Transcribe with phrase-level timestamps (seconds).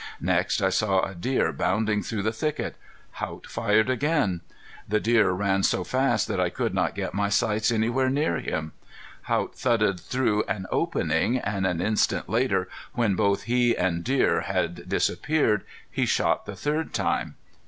[0.19, 2.75] Next I saw a deer bounding through the thicket.
[3.11, 4.41] Haught fired again.
[4.89, 8.71] The deer ran so fast that I could not get my sights anywhere near him.
[9.25, 14.41] Haught thudded through an opening, and an instant later, when both he and the deer
[14.41, 17.35] had disappeared, he shot the third time.